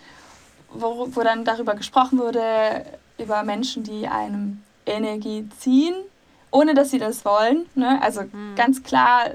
[0.74, 2.86] wo, wo dann darüber gesprochen wurde,
[3.18, 5.96] über Menschen, die einem Energie ziehen,
[6.52, 7.66] ohne dass sie das wollen.
[7.76, 8.00] Ne?
[8.02, 8.56] Also mhm.
[8.56, 9.26] ganz klar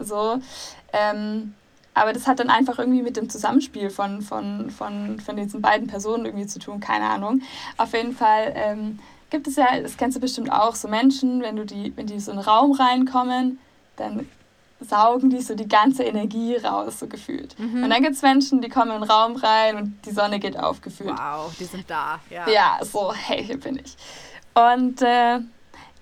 [0.00, 0.38] so.
[0.92, 1.54] Ähm,
[1.94, 5.86] aber das hat dann einfach irgendwie mit dem Zusammenspiel von, von, von, von diesen beiden
[5.86, 7.42] Personen irgendwie zu tun, keine Ahnung.
[7.76, 8.98] Auf jeden Fall ähm,
[9.30, 12.18] gibt es ja, das kennst du bestimmt auch, so Menschen, wenn du die, wenn die
[12.20, 13.58] so in einen Raum reinkommen,
[13.96, 14.28] dann
[14.80, 17.58] saugen die so die ganze Energie raus, so gefühlt.
[17.58, 17.84] Mhm.
[17.84, 20.58] Und dann gibt es Menschen, die kommen in den Raum rein und die Sonne geht
[20.58, 21.16] auf, gefühlt.
[21.16, 22.48] Wow, die sind da, ja.
[22.48, 23.96] Ja, so, hey, hier bin ich.
[24.54, 25.40] Und äh,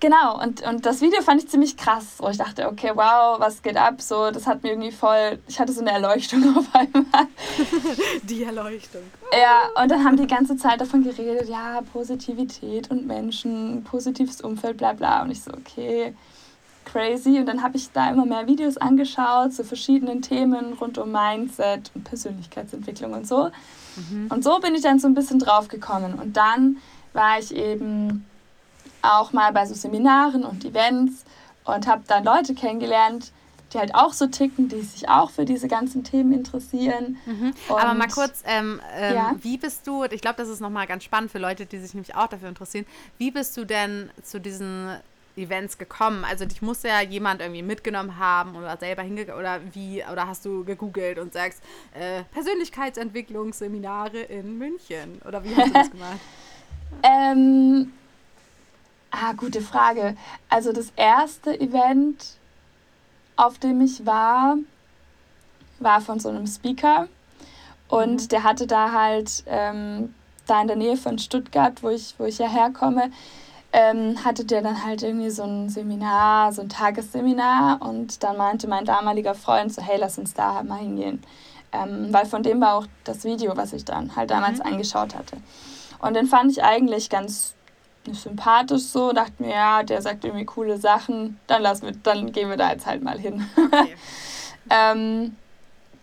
[0.03, 2.17] genau, und, und das Video fand ich ziemlich krass.
[2.17, 4.01] So, ich dachte, okay, wow, was geht ab?
[4.01, 7.27] So, das hat mir irgendwie voll, ich hatte so eine Erleuchtung auf einmal.
[8.23, 9.01] die Erleuchtung.
[9.31, 14.77] Ja, und dann haben die ganze Zeit davon geredet, ja, Positivität und Menschen, positives Umfeld,
[14.77, 15.23] bla bla.
[15.23, 16.13] Und ich so, okay
[16.85, 17.39] crazy.
[17.39, 21.91] Und dann habe ich da immer mehr Videos angeschaut zu verschiedenen Themen rund um Mindset
[21.95, 23.51] und Persönlichkeitsentwicklung und so.
[23.95, 24.27] Mhm.
[24.29, 26.15] Und so bin ich dann so ein bisschen drauf gekommen.
[26.15, 26.77] Und dann
[27.13, 28.25] war ich eben
[29.03, 31.25] auch mal bei so Seminaren und Events
[31.65, 33.31] und habe dann Leute kennengelernt,
[33.73, 37.17] die halt auch so ticken, die sich auch für diese ganzen Themen interessieren.
[37.25, 37.53] Mhm.
[37.69, 39.35] Aber mal kurz, ähm, ähm, ja?
[39.41, 42.15] wie bist du, ich glaube, das ist nochmal ganz spannend für Leute, die sich nämlich
[42.15, 42.85] auch dafür interessieren,
[43.17, 44.89] wie bist du denn zu diesen
[45.35, 46.23] Events gekommen?
[46.23, 50.45] Also dich muss ja jemand irgendwie mitgenommen haben oder selber hingegangen oder wie oder hast
[50.45, 51.63] du gegoogelt und sagst
[51.93, 56.19] äh, Persönlichkeitsentwicklungsseminare in München oder wie hast du das gemacht?
[57.01, 57.91] ähm,
[59.13, 60.15] ah, gute Frage.
[60.49, 62.37] Also das erste Event,
[63.35, 64.57] auf dem ich war,
[65.79, 67.07] war von so einem Speaker
[67.87, 68.27] und mhm.
[68.29, 70.13] der hatte da halt ähm,
[70.47, 73.11] da in der Nähe von Stuttgart, wo ich, wo ich ja herkomme,
[73.71, 78.67] ähm, hatte der dann halt irgendwie so ein Seminar, so ein Tagesseminar und dann meinte
[78.67, 81.21] mein damaliger Freund so, hey, lass uns da mal hingehen.
[81.71, 84.73] Ähm, weil von dem war auch das Video, was ich dann halt damals mhm.
[84.73, 85.37] angeschaut hatte.
[85.99, 87.55] Und den fand ich eigentlich ganz
[88.11, 92.49] sympathisch so, dachte mir, ja, der sagt irgendwie coole Sachen, dann lassen wir, dann gehen
[92.49, 93.47] wir da jetzt halt mal hin.
[93.55, 93.95] Okay.
[94.69, 95.35] ähm,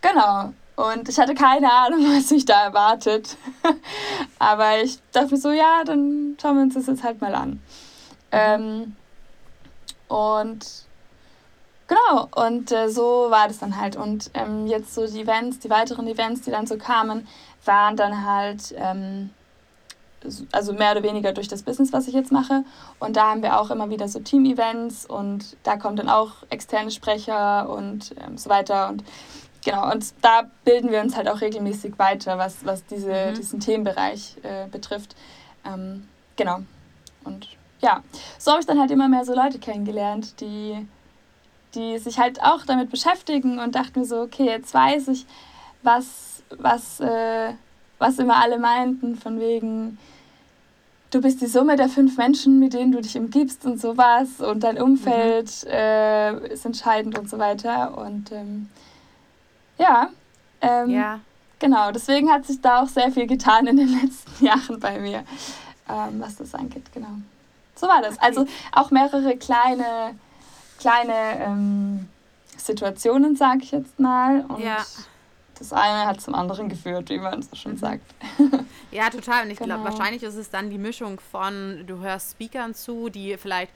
[0.00, 0.52] genau.
[0.76, 3.36] Und ich hatte keine Ahnung, was mich da erwartet.
[4.38, 7.60] Aber ich dachte mir so, ja, dann schauen wir uns das jetzt halt mal an.
[8.32, 8.96] Ähm,
[10.08, 10.66] und
[11.86, 13.96] genau, und äh, so war das dann halt.
[13.96, 17.28] Und ähm, jetzt so die Events, die weiteren Events, die dann so kamen,
[17.64, 19.30] waren dann halt, ähm,
[20.52, 22.64] also mehr oder weniger durch das Business, was ich jetzt mache.
[22.98, 26.90] Und da haben wir auch immer wieder so Team-Events und da kommen dann auch externe
[26.90, 28.88] Sprecher und ähm, so weiter.
[28.88, 29.04] Und
[29.64, 33.34] genau, und da bilden wir uns halt auch regelmäßig weiter, was, was diese, mhm.
[33.34, 35.16] diesen Themenbereich äh, betrifft.
[35.64, 36.60] Ähm, genau.
[37.24, 37.48] Und
[37.80, 38.02] ja,
[38.38, 40.86] so habe ich dann halt immer mehr so Leute kennengelernt, die,
[41.74, 45.24] die sich halt auch damit beschäftigen und dachten mir so, okay, jetzt weiß ich,
[45.82, 47.54] was, was, äh,
[48.00, 49.98] was immer alle meinten, von wegen,
[51.10, 54.64] du bist die Summe der fünf Menschen, mit denen du dich umgibst und sowas und
[54.64, 55.70] dein Umfeld mhm.
[55.70, 57.96] äh, ist entscheidend und so weiter.
[57.96, 58.68] Und ähm,
[59.78, 60.08] ja.
[60.62, 61.20] Ähm, ja.
[61.58, 65.24] Genau, deswegen hat sich da auch sehr viel getan in den letzten Jahren bei mir,
[65.88, 67.18] ähm, was das angeht, genau.
[67.76, 68.18] So war das.
[68.18, 70.14] Also auch mehrere kleine,
[70.78, 72.08] kleine ähm,
[72.56, 74.44] Situationen, sage ich jetzt mal.
[74.48, 74.78] Und ja.
[75.60, 77.78] Das eine hat zum anderen geführt, wie man so schon mhm.
[77.78, 78.14] sagt.
[78.92, 79.44] Ja, total.
[79.44, 79.76] Und ich genau.
[79.76, 83.70] glaube, wahrscheinlich ist es dann die Mischung von, du hörst Speakern zu, die vielleicht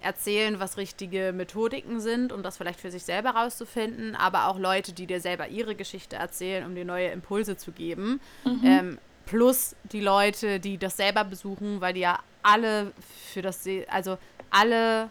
[0.00, 4.92] erzählen, was richtige Methodiken sind, um das vielleicht für sich selber rauszufinden, aber auch Leute,
[4.92, 8.20] die dir selber ihre Geschichte erzählen, um dir neue Impulse zu geben.
[8.44, 8.60] Mhm.
[8.64, 12.92] Ähm, plus die Leute, die das selber besuchen, weil die ja alle
[13.32, 14.16] für das, also
[14.50, 15.10] alle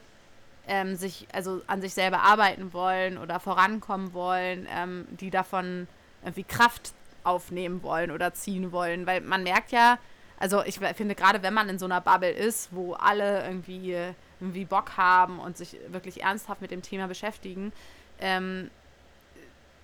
[0.68, 5.88] ähm, sich, also an sich selber arbeiten wollen oder vorankommen wollen, ähm, die davon
[6.24, 10.00] irgendwie Kraft aufnehmen wollen oder ziehen wollen, weil man merkt ja,
[10.38, 13.96] also ich finde gerade, wenn man in so einer Bubble ist, wo alle irgendwie
[14.40, 17.72] irgendwie Bock haben und sich wirklich ernsthaft mit dem Thema beschäftigen,
[18.20, 18.72] ähm,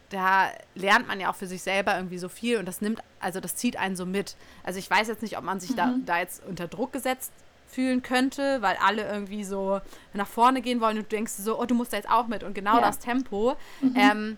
[0.10, 3.40] da lernt man ja auch für sich selber irgendwie so viel und das nimmt, also
[3.40, 4.36] das zieht einen so mit.
[4.64, 5.76] Also ich weiß jetzt nicht, ob man sich mhm.
[5.76, 7.32] da, da jetzt unter Druck gesetzt
[7.68, 9.82] fühlen könnte, weil alle irgendwie so
[10.14, 12.44] nach vorne gehen wollen und du denkst so, oh, du musst da jetzt auch mit
[12.44, 12.82] und genau ja.
[12.82, 13.56] das Tempo.
[13.82, 13.96] Mhm.
[13.96, 14.38] Ähm,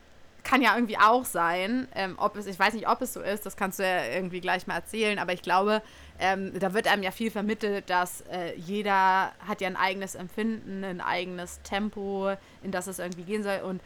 [0.50, 1.88] kann ja irgendwie auch sein.
[1.94, 4.42] Ähm, ob es, ich weiß nicht, ob es so ist, das kannst du ja irgendwie
[4.42, 5.84] gleich mal erzählen, aber ich glaube,
[6.20, 10.84] ähm, da wird einem ja viel vermittelt, dass äh, jeder hat ja ein eigenes Empfinden,
[10.84, 12.32] ein eigenes Tempo,
[12.64, 13.60] in das es irgendwie gehen soll.
[13.64, 13.82] Und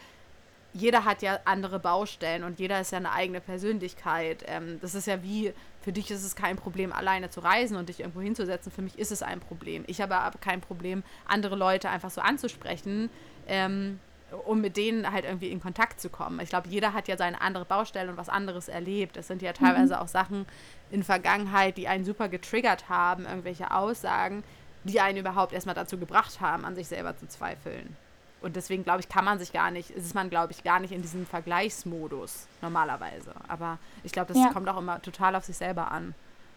[0.71, 4.45] jeder hat ja andere Baustellen und jeder ist ja eine eigene Persönlichkeit.
[4.47, 7.89] Ähm, das ist ja wie, für dich ist es kein Problem, alleine zu reisen und
[7.89, 8.71] dich irgendwo hinzusetzen.
[8.71, 9.84] Für mich ist es ein Problem.
[9.88, 13.10] Ich habe aber kein Problem, andere Leute einfach so anzusprechen.
[13.47, 13.99] Ähm,
[14.46, 16.39] um mit denen halt irgendwie in Kontakt zu kommen.
[16.39, 19.17] Ich glaube, jeder hat ja seine andere Baustelle und was anderes erlebt.
[19.17, 20.02] Es sind ja teilweise mhm.
[20.02, 20.46] auch Sachen
[20.91, 24.43] in Vergangenheit, die einen super getriggert haben, irgendwelche Aussagen,
[24.84, 27.96] die einen überhaupt erstmal dazu gebracht haben, an sich selber zu zweifeln.
[28.41, 30.91] Und deswegen, glaube ich, kann man sich gar nicht, ist man, glaube ich, gar nicht
[30.91, 33.34] in diesem Vergleichsmodus normalerweise.
[33.48, 34.50] Aber ich glaube, das ja.
[34.52, 36.13] kommt auch immer total auf sich selber an.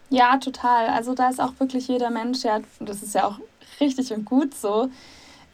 [0.09, 0.87] Ja, total.
[0.87, 3.39] Also da ist auch wirklich jeder Mensch, ja, das ist ja auch
[3.79, 4.89] richtig und gut so,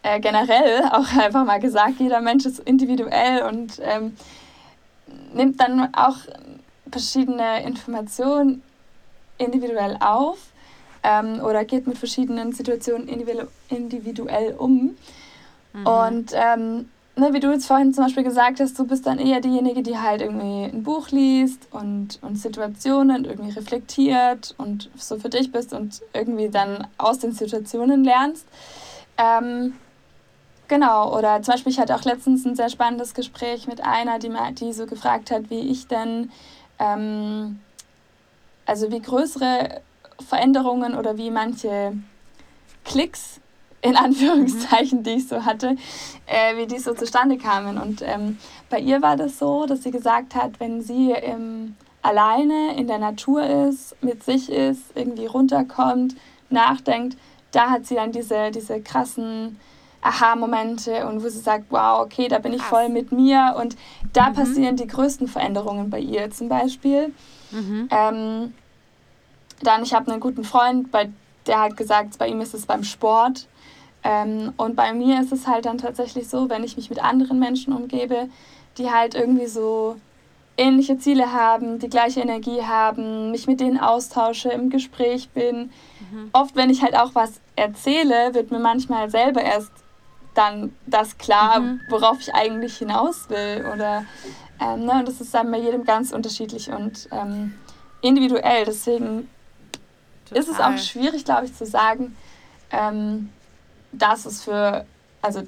[0.03, 4.15] äh, generell auch einfach mal gesagt, jeder Mensch ist individuell und ähm,
[5.33, 6.17] nimmt dann auch
[6.91, 8.61] verschiedene Informationen
[9.37, 10.37] individuell auf
[11.01, 13.07] ähm, oder geht mit verschiedenen Situationen
[13.69, 14.95] individuell um.
[15.73, 15.87] Mhm.
[15.87, 19.41] Und ähm, ne, wie du jetzt vorhin zum Beispiel gesagt hast, du bist dann eher
[19.41, 25.29] diejenige, die halt irgendwie ein Buch liest und, und Situationen irgendwie reflektiert und so für
[25.29, 28.45] dich bist und irgendwie dann aus den Situationen lernst.
[29.17, 29.73] Ähm,
[30.73, 34.31] Genau, oder zum Beispiel, ich hatte auch letztens ein sehr spannendes Gespräch mit einer, die,
[34.59, 36.31] die so gefragt hat, wie ich denn,
[36.79, 37.59] ähm,
[38.65, 39.81] also wie größere
[40.27, 41.95] Veränderungen oder wie manche
[42.85, 43.39] Klicks,
[43.83, 45.75] in Anführungszeichen, die ich so hatte,
[46.25, 47.77] äh, wie die so zustande kamen.
[47.77, 48.39] Und ähm,
[48.71, 52.97] bei ihr war das so, dass sie gesagt hat, wenn sie ähm, alleine in der
[52.97, 56.15] Natur ist, mit sich ist, irgendwie runterkommt,
[56.49, 57.15] nachdenkt,
[57.51, 59.59] da hat sie dann diese, diese krassen
[60.03, 63.75] Aha-Momente und wo sie sagt, wow, okay, da bin ich voll mit mir und
[64.11, 64.33] da mhm.
[64.33, 67.13] passieren die größten Veränderungen bei ihr zum Beispiel.
[67.51, 67.87] Mhm.
[67.89, 68.53] Ähm,
[69.61, 71.09] dann, ich habe einen guten Freund, bei,
[71.47, 73.47] der hat gesagt, bei ihm ist es beim Sport.
[74.03, 77.39] Ähm, und bei mir ist es halt dann tatsächlich so, wenn ich mich mit anderen
[77.39, 78.27] Menschen umgebe,
[78.77, 79.95] die halt irgendwie so
[80.57, 85.71] ähnliche Ziele haben, die gleiche Energie haben, mich mit denen austausche, im Gespräch bin.
[86.11, 86.29] Mhm.
[86.33, 89.71] Oft, wenn ich halt auch was erzähle, wird mir manchmal selber erst
[90.33, 91.81] dann das klar, mhm.
[91.89, 93.65] worauf ich eigentlich hinaus will.
[93.73, 94.05] Oder
[94.59, 97.53] ähm, ne, und das ist dann bei jedem ganz unterschiedlich und ähm,
[98.01, 98.65] individuell.
[98.65, 99.29] Deswegen
[100.25, 100.43] Total.
[100.43, 102.15] ist es auch schwierig, glaube ich, zu sagen,
[102.71, 103.29] ähm,
[103.91, 104.85] dass es für,
[105.21, 105.43] also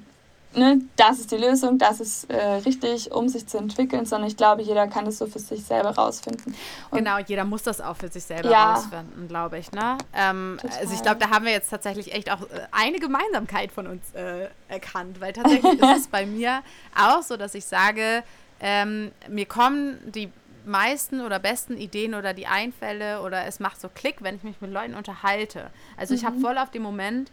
[0.55, 4.37] ne, das ist die Lösung, das ist äh, richtig, um sich zu entwickeln, sondern ich
[4.37, 6.55] glaube, jeder kann es so für sich selber rausfinden.
[6.89, 9.71] Und genau, jeder muss das auch für sich selber ja, rausfinden, glaube ich.
[9.71, 9.97] Ne?
[10.13, 13.87] Ähm, also ich glaube, da haben wir jetzt tatsächlich echt auch äh, eine Gemeinsamkeit von
[13.87, 16.61] uns äh, erkannt, weil tatsächlich ist es bei mir
[16.97, 18.23] auch so, dass ich sage,
[18.59, 20.31] ähm, mir kommen die
[20.65, 24.61] meisten oder besten Ideen oder die Einfälle oder es macht so Klick, wenn ich mich
[24.61, 25.69] mit Leuten unterhalte.
[25.97, 26.19] Also mhm.
[26.19, 27.31] ich habe voll auf den Moment,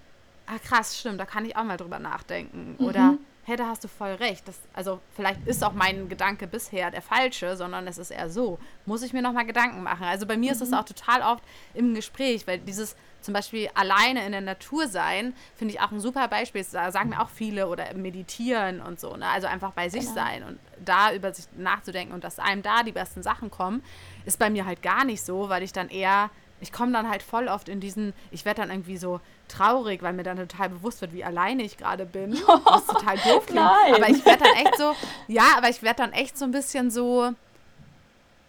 [0.53, 2.77] ah krass, stimmt, da kann ich auch mal drüber nachdenken.
[2.79, 2.87] Mhm.
[2.87, 4.47] Oder, hey, da hast du voll recht.
[4.47, 8.59] Das, also vielleicht ist auch mein Gedanke bisher der falsche, sondern es ist eher so.
[8.87, 10.05] Muss ich mir nochmal Gedanken machen.
[10.05, 10.57] Also bei mir mhm.
[10.57, 11.43] ist es auch total oft
[11.75, 16.01] im Gespräch, weil dieses zum Beispiel alleine in der Natur sein, finde ich auch ein
[16.01, 16.65] super Beispiel.
[16.73, 19.17] Da sagen mir auch viele oder meditieren und so.
[19.17, 19.27] Ne?
[19.27, 20.15] Also einfach bei sich genau.
[20.15, 23.83] sein und da über sich nachzudenken und dass einem da die besten Sachen kommen,
[24.25, 26.31] ist bei mir halt gar nicht so, weil ich dann eher
[26.63, 29.21] ich komme dann halt voll oft in diesen, ich werde dann irgendwie so
[29.53, 32.33] traurig, weil mir dann total bewusst wird, wie alleine ich gerade bin.
[32.65, 33.61] Was total doof klingt.
[33.95, 34.95] Aber ich werde dann echt so,
[35.29, 37.33] ja, aber ich werde dann echt so ein bisschen so,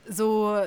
[0.08, 0.58] so,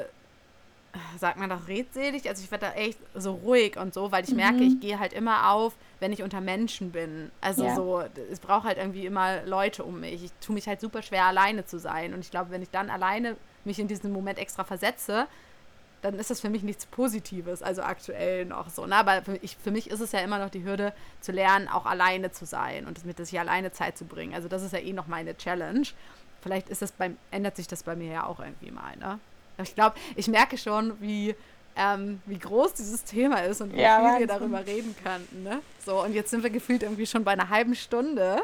[1.18, 4.34] sagt man doch redselig, also ich werde da echt so ruhig und so, weil ich
[4.34, 7.30] merke, ich gehe halt immer auf, wenn ich unter Menschen bin.
[7.40, 7.74] Also Ja.
[7.74, 10.24] so, es braucht halt irgendwie immer Leute um mich.
[10.24, 12.14] Ich tue mich halt super schwer, alleine zu sein.
[12.14, 15.26] Und ich glaube, wenn ich dann alleine mich in diesen Moment extra versetze,
[16.02, 18.86] dann ist das für mich nichts Positives, also aktuell noch so.
[18.86, 18.94] Ne?
[18.96, 21.86] Aber für, ich, für mich ist es ja immer noch die Hürde, zu lernen, auch
[21.86, 24.34] alleine zu sein und mit sich alleine Zeit zu bringen.
[24.34, 25.86] Also das ist ja eh noch meine Challenge.
[26.42, 29.18] Vielleicht ist das beim, ändert sich das bei mir ja auch irgendwie mal, ne?
[29.62, 31.34] Ich glaube, ich merke schon, wie,
[31.76, 35.60] ähm, wie groß dieses Thema ist und wie Ja, viel wir darüber reden könnten, ne?
[35.84, 38.42] So, und jetzt sind wir gefühlt irgendwie schon bei einer halben Stunde.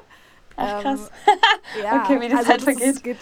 [0.57, 1.11] Ach, krass.
[1.83, 3.05] Ja, Okay, wie die Zeit das ist- vergeht.
[3.05, 3.17] geht.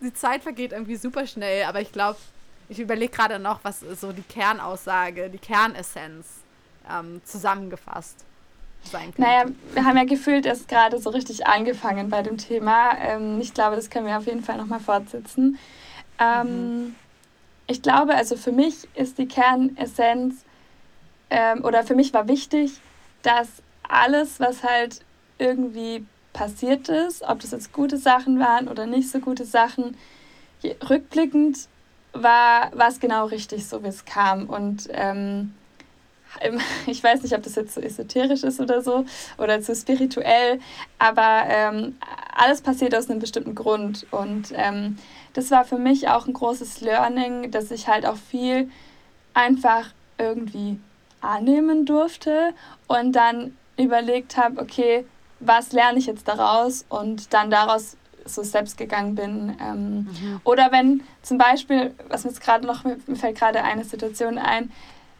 [0.00, 2.18] Die Zeit vergeht irgendwie super schnell, aber ich glaube,
[2.68, 6.26] ich überlege gerade noch, was so die Kernaussage, die Kernessenz
[6.90, 8.24] ähm, zusammengefasst
[8.84, 9.22] sein könnte.
[9.22, 12.96] Naja, wir haben ja gefühlt erst gerade so richtig angefangen bei dem Thema.
[12.98, 15.58] Ähm, ich glaube, das können wir auf jeden Fall nochmal fortsetzen.
[16.18, 16.94] Ähm,
[17.70, 20.36] Ich glaube, also für mich ist die Kernessenz,
[21.28, 22.80] ähm, oder für mich war wichtig,
[23.22, 23.48] dass
[23.86, 25.04] alles, was halt
[25.38, 29.98] irgendwie passiert ist, ob das jetzt gute Sachen waren oder nicht so gute Sachen,
[30.88, 31.68] rückblickend
[32.12, 34.46] war es genau richtig, so wie es kam.
[34.46, 35.54] Und ähm,
[36.86, 39.04] ich weiß nicht, ob das jetzt so esoterisch ist oder so
[39.38, 40.60] oder zu spirituell,
[40.98, 41.96] aber ähm,
[42.34, 44.06] alles passiert aus einem bestimmten Grund.
[44.10, 44.98] Und ähm,
[45.32, 48.70] das war für mich auch ein großes Learning, dass ich halt auch viel
[49.34, 50.78] einfach irgendwie
[51.20, 52.54] annehmen durfte
[52.86, 55.04] und dann überlegt habe, okay,
[55.40, 57.96] was lerne ich jetzt daraus und dann daraus
[58.28, 59.56] so selbst gegangen bin.
[59.60, 60.40] Ähm, Mhm.
[60.44, 64.70] oder wenn zum Beispiel, was mir jetzt gerade noch, mir fällt gerade eine Situation ein,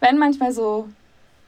[0.01, 0.89] wenn manchmal so,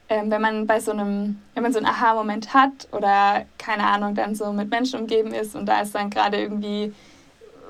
[0.09, 4.13] ähm, wenn man bei so einem, wenn man so einen Aha-Moment hat oder keine Ahnung,
[4.15, 6.93] dann so mit Menschen umgeben ist und da ist dann gerade irgendwie,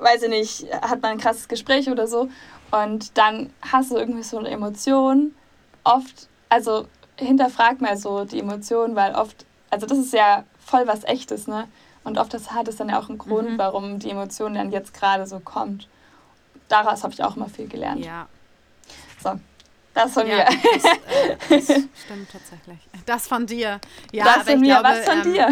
[0.00, 2.28] weiß ich nicht, hat man ein krasses Gespräch oder so
[2.72, 5.34] und dann hast du irgendwie so eine Emotion,
[5.84, 11.04] oft, also hinterfrag mal so die Emotion, weil oft, also das ist ja voll was
[11.04, 11.68] Echtes, ne?
[12.04, 13.58] Und oft das hat es dann ja auch einen Grund, Mhm.
[13.58, 15.88] warum die Emotion dann jetzt gerade so kommt.
[16.68, 18.04] Daraus habe ich auch immer viel gelernt.
[18.04, 18.28] Ja,
[19.22, 19.38] So,
[19.94, 20.44] das von ja mir.
[20.44, 21.64] das, äh, das
[22.04, 22.78] stimmt tatsächlich.
[23.06, 23.80] Das von dir.
[24.10, 24.80] Ja, das von mir.
[24.80, 25.48] glaube, was von ähm, dir?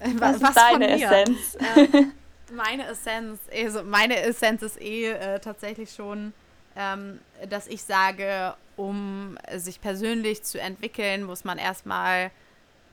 [0.00, 0.88] äh, Was, was ist deine?
[0.90, 1.56] Essenz?
[2.52, 6.32] Meine Essenz, also meine Essenz ist eh äh, tatsächlich schon,
[6.76, 12.30] ähm, dass ich sage, um sich persönlich zu entwickeln, muss man erstmal,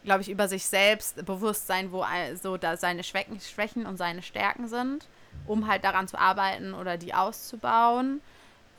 [0.06, 2.06] glaube ich, über sich selbst bewusst sein, wo
[2.42, 5.06] so da seine Schwächen, Schwächen und seine Stärken sind,
[5.48, 8.22] um halt daran zu arbeiten oder die auszubauen.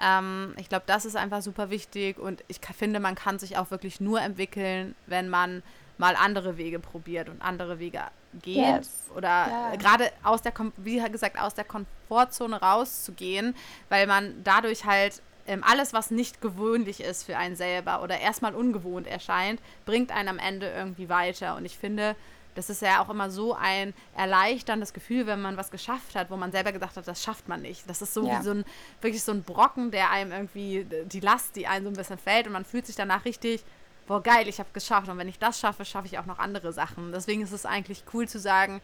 [0.00, 3.70] Ähm, ich glaube, das ist einfach super wichtig und ich finde, man kann sich auch
[3.70, 5.62] wirklich nur entwickeln, wenn man
[5.98, 8.02] mal andere Wege probiert und andere Wege
[8.42, 8.90] geht Yes.
[9.14, 9.76] oder Ja.
[9.76, 13.54] gerade aus der, wie gesagt, aus der Komfortzone rauszugehen,
[13.88, 18.54] weil man dadurch halt ähm, alles, was nicht gewöhnlich ist für einen selber oder erstmal
[18.54, 21.56] ungewohnt erscheint, bringt einen am Ende irgendwie weiter.
[21.56, 22.16] Und ich finde,
[22.54, 26.36] das ist ja auch immer so ein erleichterndes Gefühl, wenn man was geschafft hat, wo
[26.36, 27.88] man selber gedacht hat, das schafft man nicht.
[27.88, 28.38] Das ist so Ja.
[28.40, 28.64] wie so ein,
[29.00, 32.46] wirklich so ein Brocken, der einem irgendwie, die Last, die einem so ein bisschen fällt
[32.46, 33.62] und man fühlt sich danach richtig,
[34.06, 35.08] boah, geil, ich habe geschafft.
[35.08, 37.12] Und wenn ich das schaffe, schaffe ich auch noch andere Sachen.
[37.12, 38.80] Deswegen ist es eigentlich cool zu sagen,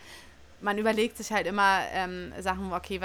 [0.60, 3.00] man überlegt sich halt immer ähm, Sachen, okay,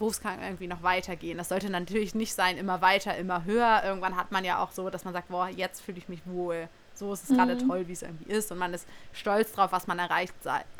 [0.00, 1.38] es kann irgendwie noch weitergehen.
[1.38, 3.82] Das sollte natürlich nicht sein, immer weiter, immer höher.
[3.84, 6.68] Irgendwann hat man ja auch so, dass man sagt, boah, jetzt fühle ich mich wohl.
[6.94, 8.52] So ist es gerade toll, wie es irgendwie ist.
[8.52, 10.34] Und man ist stolz drauf, was man erreicht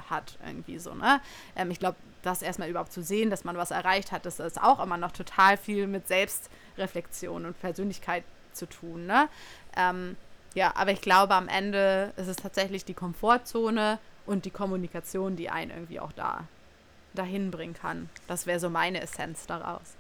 [0.09, 1.21] hat, irgendwie so, ne?
[1.57, 4.63] Ähm, ich glaube, das erstmal überhaupt zu sehen, dass man was erreicht hat, das ist
[4.63, 9.29] auch immer noch total viel mit Selbstreflexion und Persönlichkeit zu tun, ne?
[9.77, 10.17] Ähm,
[10.55, 15.51] ja, aber ich glaube, am Ende ist es tatsächlich die Komfortzone und die Kommunikation, die
[15.51, 16.45] einen irgendwie auch da
[17.15, 18.09] dahin bringen kann.
[18.29, 19.95] Das wäre so meine Essenz daraus.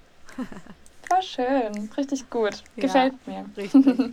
[1.08, 2.62] Voll schön, richtig gut.
[2.76, 2.82] Ja.
[2.82, 3.46] Gefällt mir.
[3.56, 3.84] Richtig.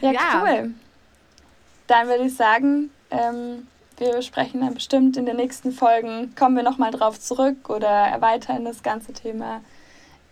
[0.00, 0.20] Ja, Ja.
[0.42, 0.74] cool.
[1.88, 3.66] Dann würde ich sagen, ähm,
[3.98, 8.64] wir besprechen dann bestimmt in den nächsten Folgen, kommen wir nochmal drauf zurück oder erweitern
[8.64, 9.60] das ganze Thema.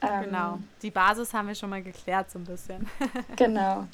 [0.02, 0.59] Ähm, genau.
[0.83, 2.88] Die Basis haben wir schon mal geklärt, so ein bisschen.
[3.37, 3.87] Genau.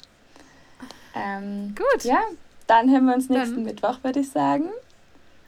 [1.15, 2.03] Ähm, Gut.
[2.03, 2.21] Ja,
[2.67, 4.69] dann hören wir uns nächsten Dann- Mittwoch, würde ich sagen.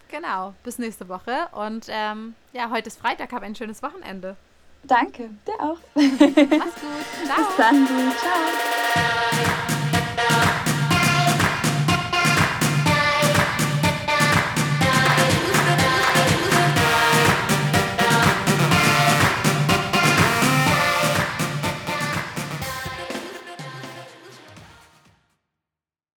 [0.09, 0.53] Genau.
[0.63, 1.47] Bis nächste Woche.
[1.51, 3.31] Und ähm, ja, heute ist Freitag.
[3.31, 4.35] Hab ein schönes Wochenende.
[4.83, 5.77] Danke, dir auch.
[5.95, 6.29] Mach's gut.
[7.25, 7.37] Ciao.
[7.37, 8.11] Bis dann, du.
[8.17, 9.72] Ciao.